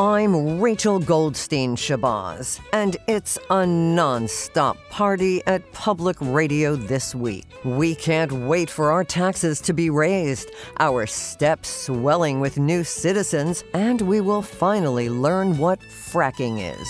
[0.00, 7.44] I'm Rachel Goldstein Shabazz, and it's a non stop party at public radio this week.
[7.66, 13.62] We can't wait for our taxes to be raised, our steps swelling with new citizens,
[13.74, 16.88] and we will finally learn what fracking is.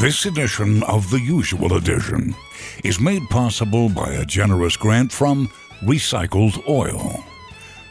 [0.00, 2.34] This edition of The Usual Edition
[2.82, 5.46] is made possible by a generous grant from
[5.84, 7.27] Recycled Oil.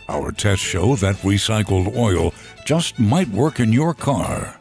[0.10, 2.34] Our tests show that recycled oil
[2.66, 4.58] just might work in your car,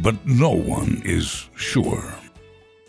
[0.00, 2.14] but no one is sure.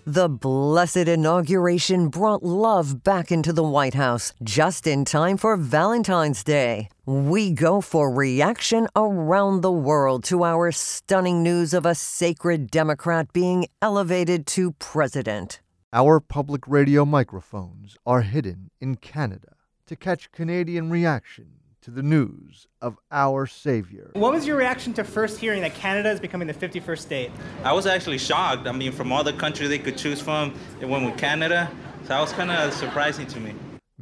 [0.06, 6.44] The blessed inauguration brought love back into the White House just in time for Valentine's
[6.44, 6.90] Day.
[7.08, 13.34] We go for reaction around the world to our stunning news of a sacred Democrat
[13.34, 15.60] being elevated to president.
[15.92, 19.56] Our public radio microphones are hidden in Canada
[19.88, 24.12] to catch Canadian reaction to the news of our Savior.
[24.14, 27.32] What was your reaction to first hearing that Canada is becoming the 51st state?
[27.64, 28.68] I was actually shocked.
[28.68, 31.70] I mean, from all the countries they could choose from, it went with Canada.
[32.04, 33.54] So that was kind of surprising to me.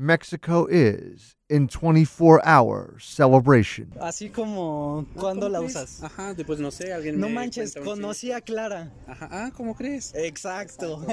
[0.02, 3.94] Mexico is in 24 hour celebration.
[4.02, 6.02] Así como cuando la usas.
[6.02, 8.92] Ajá, después no sé, alguien No me manches, cuenta un conocí a Clara.
[9.08, 10.12] Ajá, ah, ¿cómo crees?
[10.16, 11.06] Exacto.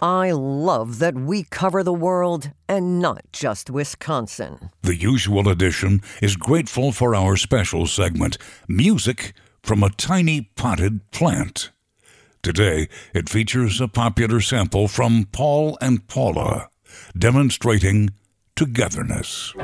[0.00, 4.70] I love that we cover the world and not just Wisconsin.
[4.82, 11.72] The Usual Edition is grateful for our special segment, Music from a Tiny Potted Plant.
[12.42, 16.68] Today, it features a popular sample from Paul and Paula,
[17.16, 18.10] demonstrating
[18.56, 19.54] togetherness.